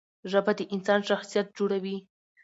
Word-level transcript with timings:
ژبه 0.31 0.51
د 0.57 0.61
انسان 0.73 0.99
شخصیت 1.09 1.47
جوړوي. 1.57 1.97